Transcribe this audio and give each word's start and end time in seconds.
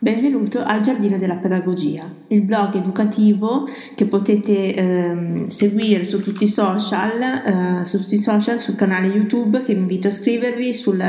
Benvenuto 0.00 0.62
al 0.62 0.80
Giardino 0.80 1.18
della 1.18 1.38
Pedagogia, 1.38 2.08
il 2.28 2.42
blog 2.42 2.76
educativo 2.76 3.68
che 3.96 4.06
potete 4.06 4.72
ehm, 4.72 5.46
seguire 5.48 6.04
su 6.04 6.22
tutti 6.22 6.44
i 6.44 6.48
social, 6.48 7.20
eh, 7.20 7.84
su 7.84 7.98
tutti 7.98 8.14
i 8.14 8.20
social, 8.20 8.60
sul 8.60 8.76
canale 8.76 9.08
YouTube 9.08 9.60
che 9.60 9.74
vi 9.74 9.80
invito 9.80 10.06
a 10.06 10.10
iscrivervi, 10.10 10.72
sul, 10.72 11.02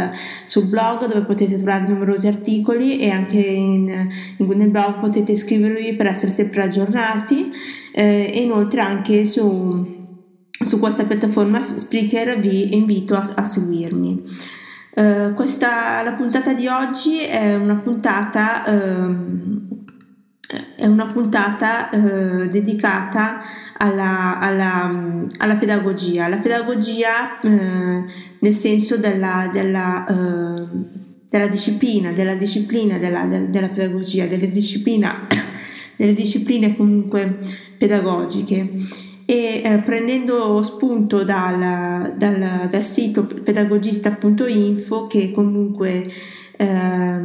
sul 0.43 0.65
blog 0.65 1.05
dove 1.05 1.21
potete 1.21 1.57
trovare 1.57 1.87
numerosi 1.87 2.25
articoli 2.25 2.97
e 2.97 3.11
anche 3.11 3.37
in, 3.37 4.09
in, 4.37 4.47
nel 4.47 4.69
blog 4.71 4.97
potete 4.97 5.33
iscrivervi 5.33 5.93
per 5.93 6.07
essere 6.07 6.31
sempre 6.31 6.63
aggiornati 6.63 7.51
eh, 7.93 8.31
e 8.33 8.41
inoltre 8.41 8.81
anche 8.81 9.27
su, 9.27 9.85
su 10.49 10.79
questa 10.79 11.03
piattaforma 11.03 11.61
Spreaker 11.61 12.39
vi 12.39 12.73
invito 12.75 13.13
a, 13.13 13.33
a 13.35 13.45
seguirmi. 13.45 14.57
Uh, 14.95 15.33
questa, 15.35 16.01
la 16.01 16.13
puntata 16.13 16.53
di 16.53 16.67
oggi 16.67 17.19
è 17.19 17.55
una 17.55 17.75
puntata, 17.75 18.63
uh, 18.65 19.15
è 20.75 20.85
una 20.85 21.07
puntata 21.07 21.89
uh, 21.91 22.49
dedicata 22.49 23.39
alla, 23.77 24.39
alla, 24.39 25.27
alla, 25.37 25.55
pedagogia, 25.57 26.25
alla 26.25 26.39
pedagogia 26.39 27.39
eh, 27.39 28.03
nel 28.39 28.53
senso 28.53 28.97
della, 28.97 29.49
della, 29.53 30.05
della, 31.29 31.47
disciplina, 31.47 32.11
della 32.11 32.35
disciplina 32.35 32.97
della, 32.97 33.25
della 33.25 33.69
pedagogia, 33.69 34.25
delle, 34.25 34.49
delle 35.95 36.13
discipline 36.13 36.75
comunque 36.75 37.37
pedagogiche 37.77 39.07
e 39.29 39.61
eh, 39.63 39.77
prendendo 39.83 40.63
spunto 40.63 41.23
dal, 41.23 42.15
dal, 42.17 42.67
dal, 42.67 42.83
sito 42.83 43.27
pedagogista.info 43.27 45.05
che 45.05 45.31
comunque 45.31 46.09
eh, 46.57 47.21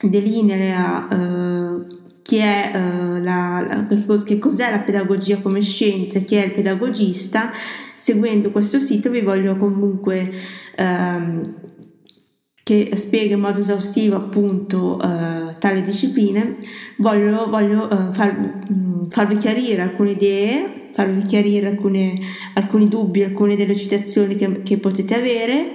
delinea 0.00 1.06
eh, 1.08 1.86
chi 2.22 2.38
è, 2.38 2.72
eh, 2.74 3.22
la, 3.22 3.64
la, 3.64 3.86
che 4.24 4.38
cos'è 4.40 4.72
la 4.72 4.80
pedagogia 4.80 5.38
come 5.38 5.62
scienza, 5.62 6.18
chi 6.18 6.34
è 6.34 6.46
il 6.46 6.52
pedagogista, 6.52 7.52
seguendo 7.94 8.50
questo 8.50 8.80
sito 8.80 9.08
vi 9.08 9.20
voglio 9.20 9.56
comunque 9.56 10.32
ehm, 10.74 11.54
che 12.64 12.90
spiega 12.96 13.34
in 13.34 13.40
modo 13.40 13.60
esaustivo 13.60 14.16
appunto 14.16 15.00
eh, 15.00 15.58
tale 15.60 15.82
discipline, 15.82 16.58
voglio, 16.96 17.48
voglio 17.48 17.88
eh, 17.88 18.12
far, 18.12 18.64
farvi 19.12 19.36
chiarire 19.36 19.82
alcune 19.82 20.12
idee, 20.12 20.88
farvi 20.90 21.22
chiarire 21.24 21.68
alcune, 21.68 22.18
alcuni 22.54 22.88
dubbi, 22.88 23.22
alcune 23.22 23.56
delle 23.56 23.76
citazioni 23.76 24.36
che, 24.36 24.62
che 24.62 24.78
potete 24.78 25.14
avere 25.14 25.74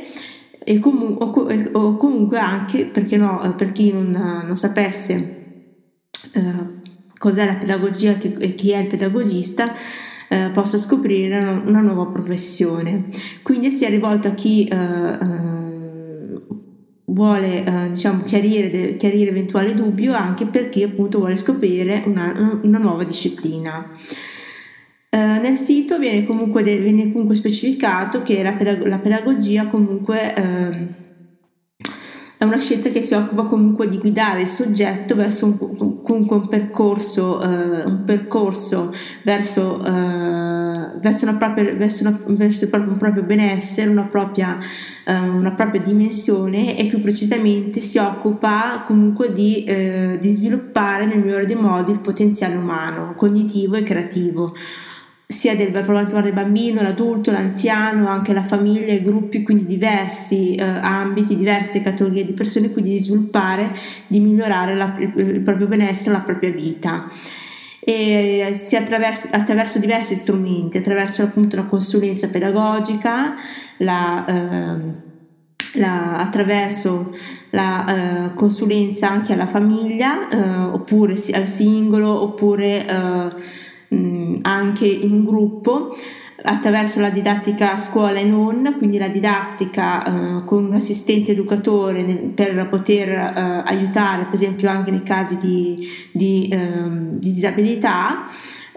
e 0.63 0.79
comu- 0.79 1.21
o, 1.21 1.47
o, 1.79 1.97
comunque 1.97 2.39
anche, 2.39 2.85
perché 2.85 3.15
no, 3.15 3.43
eh, 3.43 3.53
per 3.53 3.71
chi 3.71 3.93
non, 3.93 4.09
non 4.09 4.57
sapesse 4.57 5.13
eh, 6.33 6.65
cos'è 7.15 7.45
la 7.45 7.55
pedagogia 7.55 8.17
e 8.17 8.55
chi 8.55 8.71
è 8.71 8.79
il 8.79 8.87
pedagogista, 8.87 9.71
eh, 10.29 10.49
possa 10.51 10.79
scoprire 10.79 11.37
una, 11.37 11.61
una, 11.63 11.81
nuova 11.81 12.07
professione. 12.07 13.05
Quindi 13.43 13.69
sia 13.71 13.87
rivolto 13.87 14.27
a 14.27 14.31
chi 14.31 14.67
eh, 14.67 14.75
eh 14.75 15.56
vuole 17.17 17.65
eh, 17.65 17.89
diciamo 17.89 18.21
chiarire, 18.23 18.95
chiarire 18.95 19.43
dubbi 19.73 20.07
o 20.07 20.13
anche 20.13 20.45
per 20.45 20.69
chi 20.69 20.83
appunto 20.83 21.17
vuole 21.17 21.35
scoprire 21.35 22.03
una, 22.05 22.59
una 22.61 22.77
nuova 22.77 23.03
disciplina. 23.03 23.89
Uh, 25.09 25.39
nel 25.41 25.55
sito 25.55 25.97
viene 25.97 26.25
comunque, 26.25 26.61
viene 26.63 27.11
comunque, 27.11 27.33
specificato 27.33 28.21
che 28.23 28.43
la, 28.43 28.51
pedag- 28.51 28.85
la 28.85 28.99
pedagogia 28.99 29.67
comunque 29.67 30.33
uh, 30.37 31.89
è 32.37 32.43
una 32.43 32.59
scienza 32.59 32.89
che 32.89 33.01
si 33.01 33.13
occupa 33.13 33.43
comunque 33.43 33.87
di 33.87 33.97
guidare 33.97 34.41
il 34.41 34.47
soggetto 34.47 35.15
verso 35.15 35.45
un, 35.45 36.01
comunque 36.03 36.35
un 36.35 36.47
percorso, 36.47 37.39
uh, 37.41 37.87
un 37.87 38.03
percorso 38.05 38.93
verso, 39.23 39.81
verso, 41.01 41.25
una 41.25 41.35
propria, 41.35 41.73
verso, 41.73 42.07
una, 42.07 42.19
verso 42.27 42.67
un 42.71 42.97
proprio 42.97 43.23
benessere, 43.23 43.89
una 43.89 44.03
propria, 44.03 44.57
una 45.05 45.53
propria, 45.53 45.81
dimensione 45.81 46.77
e 46.77 46.85
più 46.85 47.01
precisamente 47.01 47.79
si 47.79 47.97
occupa 47.97 48.83
comunque 48.85 49.31
di, 49.31 49.63
di 50.19 50.33
sviluppare 50.33 51.05
nel 51.05 51.19
migliore 51.19 51.45
dei 51.45 51.55
modi 51.55 51.91
il 51.91 51.99
potenziale 51.99 52.55
umano, 52.55 53.13
cognitivo 53.15 53.75
e 53.75 53.83
creativo 53.83 54.53
sia 55.29 55.57
del, 55.57 55.75
il 55.75 56.33
bambino, 56.33 56.81
l'adulto, 56.81 57.31
l'anziano, 57.31 58.07
anche 58.07 58.31
la 58.31 58.43
famiglia, 58.43 58.93
i 58.93 59.03
gruppi, 59.03 59.43
quindi 59.43 59.65
diversi 59.65 60.55
eh, 60.55 60.63
ambiti, 60.63 61.35
diverse 61.35 61.81
categorie 61.81 62.23
di 62.23 62.31
persone, 62.31 62.71
quindi 62.71 62.91
di 62.91 62.99
sviluppare, 62.99 63.73
di 64.07 64.21
migliorare 64.21 64.73
la, 64.73 64.95
il 64.97 65.41
proprio 65.41 65.67
benessere, 65.67 66.11
la 66.13 66.21
propria 66.21 66.51
vita. 66.51 67.09
E 67.89 68.51
sia 68.53 68.81
attraverso, 68.81 69.29
attraverso 69.31 69.79
diversi 69.79 70.17
strumenti, 70.17 70.77
attraverso 70.77 71.23
appunto 71.23 71.55
la 71.55 71.63
consulenza 71.63 72.27
pedagogica, 72.27 73.33
la, 73.77 74.25
eh, 74.25 75.79
la, 75.79 76.17
attraverso 76.17 77.15
la 77.51 77.85
eh, 78.25 78.33
consulenza 78.33 79.09
anche 79.09 79.31
alla 79.31 79.47
famiglia, 79.47 80.27
eh, 80.27 80.37
oppure 80.65 81.13
al 81.31 81.47
singolo, 81.47 82.23
oppure 82.23 82.85
eh, 82.85 83.95
mh, 83.95 84.39
anche 84.41 84.85
in 84.85 85.13
un 85.13 85.23
gruppo 85.23 85.95
attraverso 86.43 86.99
la 86.99 87.09
didattica 87.09 87.73
a 87.73 87.77
scuola 87.77 88.19
e 88.19 88.23
non, 88.23 88.75
quindi 88.77 88.97
la 88.97 89.07
didattica 89.07 90.03
eh, 90.03 90.45
con 90.45 90.65
un 90.65 90.73
assistente 90.73 91.31
educatore 91.31 92.03
nel, 92.03 92.17
per 92.17 92.67
poter 92.69 93.09
eh, 93.09 93.63
aiutare, 93.65 94.25
per 94.25 94.33
esempio 94.33 94.69
anche 94.69 94.91
nei 94.91 95.03
casi 95.03 95.37
di, 95.37 95.87
di, 96.11 96.47
eh, 96.51 96.59
di 97.17 97.33
disabilità, 97.33 98.23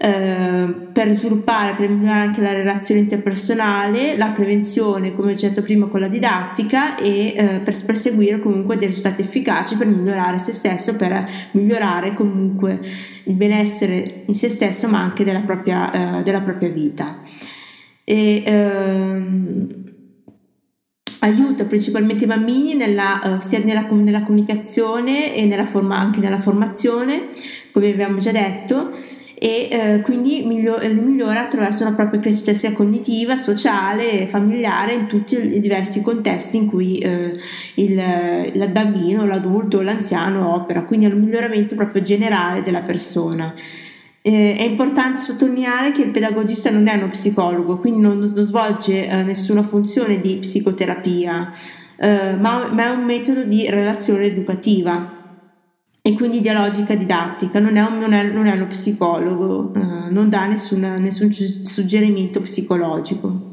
eh, 0.03 0.75
per 0.93 1.13
sviluppare, 1.13 1.75
per 1.75 1.91
migliorare 1.91 2.23
anche 2.23 2.41
la 2.41 2.53
relazione 2.53 3.03
interpersonale, 3.03 4.17
la 4.17 4.31
prevenzione, 4.31 5.15
come 5.15 5.33
ho 5.33 5.37
detto 5.37 5.61
prima, 5.61 5.87
con 5.87 6.01
la 6.01 6.09
didattica 6.09 6.97
e 6.97 7.35
eh, 7.37 7.61
per 7.63 7.77
perseguire 7.85 8.41
comunque 8.41 8.79
dei 8.79 8.87
risultati 8.89 9.21
efficaci 9.21 9.77
per 9.77 9.87
migliorare 9.87 10.39
se 10.39 10.53
stesso, 10.53 10.97
per 10.97 11.29
migliorare 11.53 12.15
comunque 12.15 12.81
il 13.25 13.35
benessere 13.35 14.23
in 14.25 14.35
se 14.35 14.49
stesso, 14.49 14.89
ma 14.89 15.01
anche 15.01 15.25
della 15.25 15.41
propria, 15.41 16.21
eh, 16.21 16.23
della 16.23 16.41
propria 16.41 16.71
vita. 16.71 17.19
E, 18.05 18.43
ehm, 18.45 19.81
aiuta 21.21 21.65
principalmente 21.65 22.25
i 22.25 22.27
bambini 22.27 22.75
nella, 22.75 23.21
uh, 23.23 23.41
sia 23.41 23.59
nella, 23.59 23.87
nella, 23.91 24.23
comunicazione 24.23 25.35
e 25.35 25.45
nella 25.45 25.67
forma, 25.67 25.99
anche 25.99 26.21
nella 26.21 26.39
formazione, 26.39 27.29
come 27.73 27.93
abbiamo 27.93 28.19
già 28.19 28.33
detto, 28.33 28.91
e 29.43 29.69
eh, 29.73 30.01
quindi 30.03 30.43
migliora, 30.45 30.87
migliora 30.89 31.41
attraverso 31.41 31.83
una 31.83 31.95
propria 31.95 32.21
crescita 32.21 32.53
sia 32.53 32.75
cognitiva, 32.75 33.39
sociale, 33.39 34.27
familiare 34.29 34.93
in 34.93 35.07
tutti 35.07 35.35
i 35.35 35.61
diversi 35.61 36.03
contesti 36.03 36.59
in 36.59 36.67
cui 36.67 36.99
eh, 36.99 37.35
il, 37.77 38.51
il, 38.53 38.69
bambino, 38.71 39.25
l'adulto, 39.25 39.81
l'anziano 39.81 40.55
opera, 40.55 40.85
quindi 40.85 41.07
è 41.07 41.11
un 41.11 41.21
miglioramento 41.21 41.75
proprio 41.75 42.03
generale 42.03 42.63
della 42.63 42.83
persona. 42.83 43.55
Eh, 44.23 44.57
è 44.57 44.63
importante 44.63 45.23
sottolineare 45.23 45.93
che 45.93 46.03
il 46.03 46.11
pedagogista 46.11 46.71
non 46.71 46.87
è 46.89 46.95
uno 46.95 47.09
psicologo, 47.09 47.79
quindi 47.79 48.01
non, 48.01 48.19
non 48.19 48.45
svolge 48.45 49.09
eh, 49.09 49.23
nessuna 49.23 49.63
funzione 49.63 50.21
di 50.21 50.37
psicoterapia, 50.37 51.51
eh, 51.97 52.37
ma, 52.37 52.71
ma 52.71 52.85
è 52.85 52.91
un 52.91 53.05
metodo 53.05 53.45
di 53.45 53.69
relazione 53.71 54.27
educativa 54.27 55.19
e 56.03 56.15
quindi 56.15 56.41
dialogica 56.41 56.95
didattica, 56.95 57.61
non 57.61 57.77
è, 57.77 57.83
un, 57.83 57.97
non 57.97 58.13
è, 58.13 58.31
non 58.31 58.47
è 58.47 58.53
uno 58.53 58.67
psicologo, 58.67 59.73
eh, 59.75 60.11
non 60.11 60.29
dà 60.29 60.47
nessun, 60.47 60.81
nessun 60.81 61.33
suggerimento 61.33 62.41
psicologico. 62.41 63.49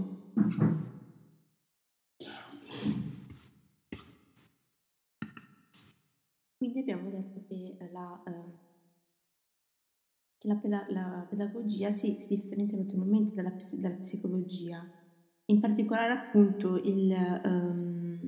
Quindi 6.58 6.80
abbiamo 6.80 7.10
detto 7.10 7.46
che 7.48 7.78
la, 7.94 8.22
eh, 10.52 10.60
che 10.62 10.68
la, 10.68 10.86
la 10.90 11.26
pedagogia 11.30 11.92
si, 11.92 12.18
si, 12.20 12.28
differenzia 12.36 12.78
notevolmente 12.78 13.34
dalla, 13.34 13.54
dalla 13.74 13.96
psicologia. 13.96 14.86
In 15.46 15.60
particolare 15.60 16.12
appunto 16.12 16.78
il, 16.84 17.16
um, 17.46 18.20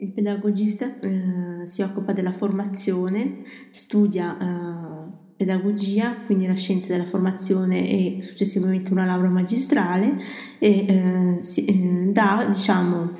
il 0.00 0.12
pedagogista 0.12 0.86
uh, 0.86 1.64
si 1.64 1.82
occupa 1.82 2.12
della 2.12 2.32
formazione, 2.32 3.42
studia 3.70 4.36
uh, 4.36 5.34
pedagogia, 5.36 6.22
quindi 6.26 6.46
la 6.46 6.54
scienza 6.54 6.88
della 6.88 7.06
formazione 7.06 7.88
e 7.88 8.22
successivamente 8.22 8.92
una 8.92 9.04
laurea 9.04 9.30
magistrale 9.30 10.16
e 10.58 11.36
uh, 11.38 11.40
si, 11.40 12.10
dà 12.12 12.46
diciamo 12.48 13.12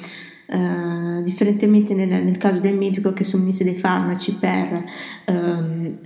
Uh, 0.47 1.23
differentemente 1.23 1.95
nel, 1.95 2.23
nel, 2.23 2.37
caso 2.37 2.61
del 2.61 2.77
medico 2.77 3.15
che 3.15 3.25
somministra 3.25 3.65
dei 3.65 3.79
farmaci 3.79 4.35
per 4.35 4.85
um, 5.27 5.99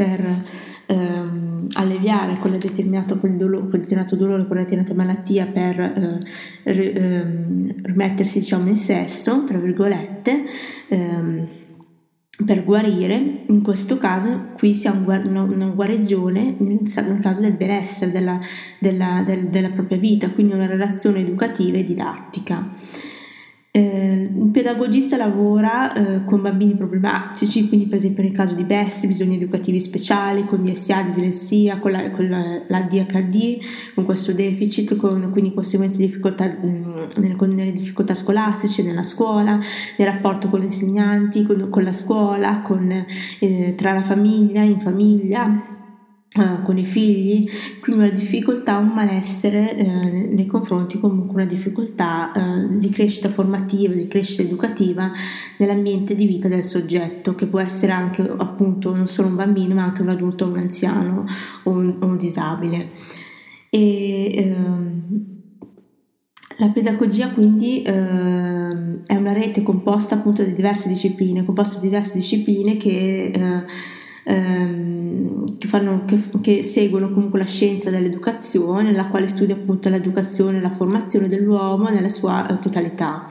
per 0.00 0.44
ehm, 0.86 1.66
alleviare 1.72 2.38
quel 2.38 2.56
determinato, 2.56 3.18
quel, 3.18 3.36
dolore, 3.36 3.68
quel 3.68 3.82
determinato 3.82 4.16
dolore, 4.16 4.46
quella 4.46 4.62
determinata 4.62 4.94
malattia 4.94 5.44
per 5.44 5.78
eh, 6.64 6.94
ehm, 6.94 7.82
rimettersi 7.82 8.38
diciamo 8.38 8.70
in 8.70 8.78
sesto, 8.78 9.44
tra 9.44 9.58
virgolette, 9.58 10.44
ehm, 10.88 11.48
per 12.46 12.64
guarire, 12.64 13.42
in 13.48 13.60
questo 13.60 13.98
caso 13.98 14.46
qui 14.54 14.72
si 14.72 14.88
ha 14.88 14.92
una, 14.92 15.42
una 15.42 15.66
guarigione 15.66 16.54
nel, 16.56 16.80
nel, 16.82 17.18
caso 17.20 17.42
del 17.42 17.52
benessere 17.52 18.10
della, 18.10 18.40
della, 18.78 19.22
del, 19.22 19.48
della 19.48 19.68
propria 19.68 19.98
vita, 19.98 20.30
quindi 20.30 20.54
una 20.54 20.66
relazione 20.66 21.20
educativa 21.20 21.76
e 21.76 21.84
didattica. 21.84 22.70
Eh, 23.72 24.28
un 24.34 24.50
pedagogista 24.50 25.16
lavora 25.16 25.92
eh, 25.92 26.24
con 26.24 26.42
bambini 26.42 26.74
problematici, 26.74 27.68
quindi 27.68 27.86
per 27.86 27.98
esempio 27.98 28.24
nel 28.24 28.32
caso 28.32 28.54
di 28.54 28.64
BES, 28.64 29.06
bisogni 29.06 29.36
educativi 29.36 29.78
speciali, 29.78 30.44
con 30.44 30.60
DSA, 30.60 31.02
dislessia, 31.02 31.78
con 31.78 31.92
la, 31.92 32.10
con 32.10 32.28
la, 32.28 32.62
la 32.66 32.80
DHD, 32.80 33.58
con 33.94 34.04
questo 34.04 34.32
deficit, 34.32 34.96
con 34.96 35.30
quindi 35.30 35.54
conseguenze 35.54 35.98
di 35.98 36.06
difficoltà, 36.06 36.46
mm, 36.46 37.02
nelle, 37.18 37.36
nelle, 37.46 37.72
difficoltà 37.72 38.16
scolastiche, 38.16 38.82
nella 38.82 39.04
scuola, 39.04 39.56
nel 39.96 40.08
rapporto 40.08 40.48
con 40.48 40.58
gli 40.58 40.64
insegnanti, 40.64 41.44
con, 41.44 41.68
con 41.70 41.84
la 41.84 41.92
scuola, 41.92 42.62
con, 42.62 42.90
eh, 43.38 43.74
tra 43.76 43.92
la 43.92 44.02
famiglia, 44.02 44.62
in 44.62 44.80
famiglia 44.80 45.69
Uh, 46.32 46.62
con 46.62 46.78
i 46.78 46.84
figli, 46.84 47.44
quindi 47.80 48.04
una 48.04 48.12
difficoltà, 48.12 48.76
un 48.76 48.92
malessere 48.94 49.76
eh, 49.76 49.84
nei 49.84 50.46
confronti, 50.46 51.00
comunque 51.00 51.42
una 51.42 51.50
difficoltà 51.50 52.30
eh, 52.30 52.78
di 52.78 52.88
crescita 52.88 53.28
formativa, 53.30 53.94
di 53.94 54.06
crescita 54.06 54.42
educativa 54.42 55.10
nell'ambiente 55.56 56.14
di 56.14 56.26
vita 56.26 56.46
del 56.46 56.62
soggetto, 56.62 57.34
che 57.34 57.46
può 57.46 57.58
essere 57.58 57.90
anche 57.90 58.22
appunto 58.22 58.94
non 58.94 59.08
solo 59.08 59.26
un 59.26 59.34
bambino, 59.34 59.74
ma 59.74 59.82
anche 59.82 60.02
un 60.02 60.08
adulto, 60.10 60.46
un 60.46 60.58
anziano 60.58 61.24
o 61.64 61.70
un, 61.72 61.96
o 61.98 62.06
un 62.06 62.16
disabile. 62.16 62.90
E, 63.68 64.32
ehm, 64.32 65.30
la 66.58 66.68
pedagogia 66.68 67.30
quindi 67.30 67.82
eh, 67.82 67.92
è 69.06 69.16
una 69.16 69.32
rete 69.32 69.62
composta 69.62 70.14
appunto 70.14 70.44
di 70.44 70.54
diverse 70.54 70.88
discipline, 70.88 71.44
composta 71.44 71.80
di 71.80 71.88
diverse 71.88 72.18
discipline 72.18 72.76
che 72.76 73.30
eh, 73.34 73.64
ehm, 74.30 75.58
che, 75.58 75.66
fanno, 75.66 76.04
che, 76.06 76.18
che, 76.40 76.62
seguono 76.62 77.10
comunque 77.10 77.38
la 77.38 77.46
scienza 77.46 77.90
dell'educazione, 77.90 78.92
la 78.92 79.08
quale 79.08 79.26
studia 79.26 79.54
appunto 79.54 79.88
l'educazione 79.88 80.58
e 80.58 80.60
la 80.60 80.70
formazione 80.70 81.28
dell'uomo 81.28 81.88
nella 81.88 82.08
sua 82.08 82.46
eh, 82.48 82.58
totalità. 82.58 83.26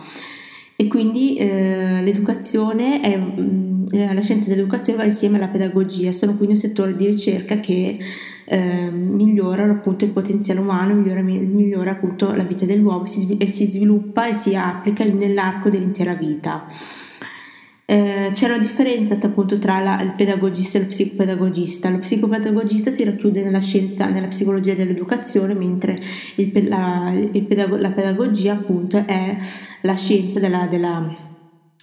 E 0.75 0.87
quindi 0.87 1.35
eh, 1.35 2.01
l'educazione 2.03 3.01
è, 3.01 3.17
mm, 3.17 3.87
la 4.13 4.21
scienza 4.21 4.47
dell'educazione 4.47 4.99
va 4.99 5.05
insieme 5.05 5.37
alla 5.37 5.47
pedagogia, 5.47 6.11
sono 6.11 6.35
quindi 6.35 6.53
un 6.53 6.59
settore 6.59 6.95
di 6.95 7.05
ricerca 7.05 7.59
che 7.59 7.97
eh, 8.45 8.89
migliorano 8.89 9.73
appunto 9.73 10.05
il 10.05 10.11
potenziale 10.11 10.59
umano, 10.59 10.93
migliora, 10.93 11.21
migliora 11.21 11.91
appunto 11.91 12.33
la 12.33 12.43
vita 12.43 12.65
dell'uomo 12.65 13.05
si, 13.05 13.37
e 13.37 13.49
si 13.49 13.65
sviluppa 13.65 14.27
e 14.27 14.33
si 14.33 14.55
applica 14.55 15.03
nell'arco 15.03 15.69
dell'intera 15.69 16.13
vita. 16.13 16.65
Eh, 17.89 18.29
c'è 18.33 18.45
una 18.45 18.59
differenza 18.59 19.17
appunto 19.19 19.57
tra 19.57 19.79
la, 19.79 19.99
il 20.03 20.13
pedagogista 20.13 20.77
e 20.77 20.81
lo 20.81 20.87
psicopedagogista. 20.89 21.89
Lo 21.89 21.97
psicopedagogista 21.97 22.91
si 22.91 23.03
racchiude 23.03 23.43
nella 23.43 23.61
scienza, 23.61 24.07
nella 24.07 24.27
psicologia 24.27 24.75
dell'educazione, 24.75 25.55
mentre 25.55 25.99
il, 26.35 26.51
la, 26.67 27.11
il 27.11 27.45
pedago, 27.45 27.77
la, 27.77 27.89
pedagogia 27.89 28.53
appunto 28.53 29.03
è 29.07 29.35
la 29.81 29.95
scienza 29.95 30.39
della, 30.39 30.67
della 30.67 31.27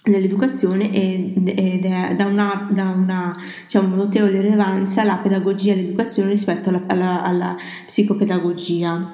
dell'educazione 0.01 0.93
ed 0.93 1.49
è 1.49 2.15
da 2.15 2.25
una, 2.27 2.69
da 2.71 2.87
una 2.87 3.35
diciamo, 3.63 3.93
notevole 3.93 4.39
rilevanza 4.39 5.03
la 5.03 5.17
pedagogia 5.17 5.73
e 5.73 5.75
l'educazione 5.75 6.29
rispetto 6.29 6.69
alla, 6.69 6.83
alla, 6.87 7.21
alla 7.21 7.55
psicopedagogia. 7.85 9.11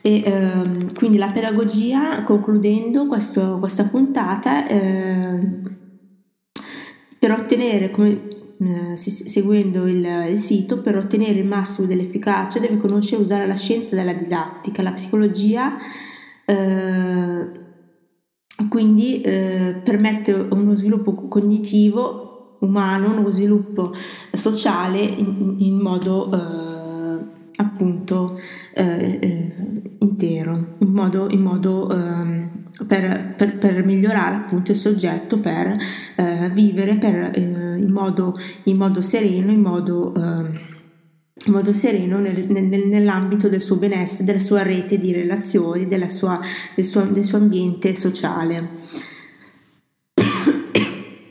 E, 0.00 0.22
ehm, 0.24 0.94
quindi 0.94 1.16
la 1.16 1.32
pedagogia, 1.32 2.22
concludendo 2.22 3.08
questo, 3.08 3.58
questa 3.58 3.82
puntata, 3.82 4.64
eh, 4.68 5.65
ottenere, 7.36 7.90
come 7.90 8.28
eh, 8.58 8.96
seguendo 8.96 9.86
il, 9.86 10.06
il, 10.30 10.38
sito, 10.38 10.80
per 10.80 10.96
ottenere 10.96 11.38
il 11.38 11.46
massimo 11.46 11.86
dell'efficacia 11.86 12.58
deve 12.58 12.78
conoscere 12.78 13.20
e 13.20 13.24
usare 13.24 13.46
la 13.46 13.56
scienza 13.56 13.94
della 13.94 14.14
didattica, 14.14 14.82
la 14.82 14.92
psicologia. 14.92 15.76
Eh, 16.44 17.64
quindi 18.68 19.20
eh, 19.20 19.80
permette 19.84 20.32
uno 20.32 20.74
sviluppo 20.74 21.14
cognitivo 21.28 22.56
umano, 22.60 23.18
uno 23.18 23.30
sviluppo 23.30 23.92
sociale 24.32 24.98
in, 25.00 25.56
in 25.58 25.78
modo 25.78 26.32
eh, 26.32 26.96
appunto 27.56 28.38
eh, 28.74 29.18
eh, 29.20 29.82
intero, 30.00 30.76
in 30.78 30.88
modo, 30.88 31.28
in 31.30 31.40
modo 31.40 31.90
ehm, 31.90 32.55
per, 32.84 33.34
per, 33.36 33.56
per, 33.56 33.84
migliorare 33.84 34.34
appunto 34.34 34.72
il 34.72 34.76
soggetto, 34.76 35.40
per 35.40 35.76
eh, 36.16 36.50
vivere 36.50 36.96
per, 36.96 37.30
eh, 37.34 37.40
in, 37.40 37.90
modo, 37.90 38.36
in, 38.64 38.76
modo, 38.76 39.00
sereno, 39.00 39.50
in 39.50 39.60
modo, 39.60 40.14
eh, 40.14 40.20
in 41.46 41.52
modo 41.52 41.72
sereno 41.72 42.18
nel, 42.18 42.46
nel, 42.48 42.86
nell'ambito 42.86 43.48
del 43.48 43.62
suo 43.62 43.76
benessere, 43.76 44.24
della 44.24 44.40
sua 44.40 44.62
rete 44.62 44.98
di 44.98 45.12
relazioni, 45.12 45.88
sua, 46.10 46.40
del, 46.74 46.84
suo, 46.84 47.02
del 47.02 47.24
suo 47.24 47.38
ambiente 47.38 47.94
sociale. 47.94 48.68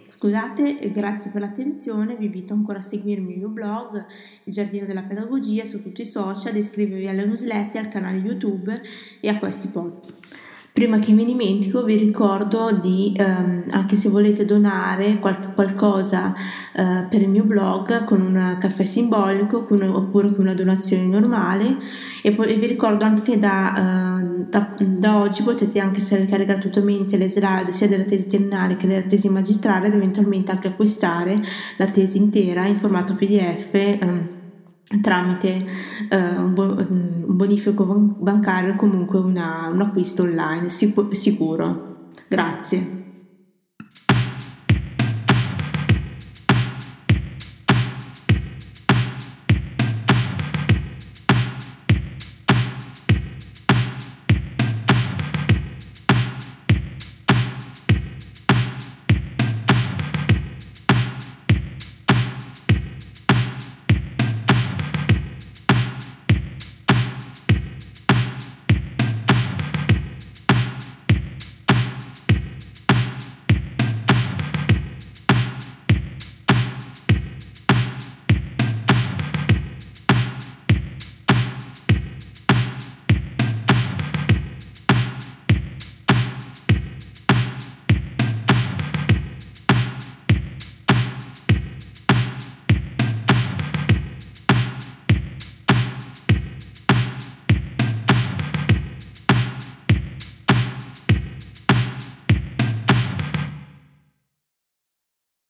Scusate, 0.08 0.92
grazie 0.92 1.30
per 1.30 1.42
l'attenzione, 1.42 2.16
vi 2.16 2.26
invito 2.26 2.54
ancora 2.54 2.80
a 2.80 2.82
seguirmi 2.82 3.34
il 3.34 3.38
mio 3.38 3.50
blog, 3.50 4.04
Il 4.46 4.54
Giardino 4.54 4.88
della 4.88 5.04
Pedagogia, 5.04 5.66
su 5.66 5.84
tutti 5.84 6.02
i 6.02 6.06
social, 6.06 6.56
iscrivervi 6.56 7.08
alle 7.08 7.26
newsletter, 7.26 7.86
al 7.86 7.92
canale 7.92 8.18
YouTube 8.18 8.82
e 9.20 9.30
a 9.30 9.38
questi 9.38 9.68
podcast. 9.68 10.44
Prima 10.76 11.00
che 11.00 11.14
mi 11.14 11.24
dimentico 11.24 11.86
vi 11.86 11.96
ricordo 11.96 12.70
di, 12.74 13.14
ehm, 13.16 13.64
anche 13.70 13.96
se 13.96 14.10
volete 14.10 14.44
donare 14.44 15.20
qual- 15.20 15.54
qualcosa 15.54 16.34
eh, 16.74 17.06
per 17.10 17.22
il 17.22 17.30
mio 17.30 17.46
blog 17.46 18.04
con 18.04 18.20
un 18.20 18.58
caffè 18.60 18.84
simbolico 18.84 19.64
con, 19.64 19.82
oppure 19.84 20.36
con 20.36 20.42
una 20.42 20.54
donazione 20.54 21.06
normale 21.06 21.78
e, 22.22 22.34
poi, 22.34 22.48
e 22.50 22.56
vi 22.58 22.66
ricordo 22.68 23.06
anche 23.06 23.22
che 23.22 23.38
da, 23.38 24.20
eh, 24.20 24.26
da, 24.50 24.76
da, 24.78 25.18
oggi 25.18 25.44
potete 25.44 25.80
anche 25.80 26.02
scaricare 26.02 26.44
gratuitamente 26.44 27.16
le 27.16 27.30
slide 27.30 27.72
sia 27.72 27.88
della 27.88 28.04
tesi 28.04 28.28
triennale 28.28 28.76
che 28.76 28.86
della 28.86 29.08
tesi 29.08 29.30
magistrale 29.30 29.88
ed 29.88 29.94
eventualmente 29.94 30.52
anche 30.52 30.68
acquistare 30.68 31.42
la 31.78 31.88
tesi 31.88 32.18
intera 32.18 32.66
in 32.66 32.76
formato 32.76 33.16
pdf. 33.16 33.74
Ehm, 33.74 34.35
tramite 35.02 35.66
uh, 36.10 36.42
un, 36.42 36.54
bo- 36.54 36.76
un, 36.76 37.24
bonifico 37.28 37.86
bancario 37.86 38.74
o 38.74 38.76
comunque 38.76 39.20
una, 39.20 39.68
un 39.68 39.82
acquisto 39.82 40.24
online 40.24 40.70
sicuro. 40.70 42.10
Grazie. 42.28 43.05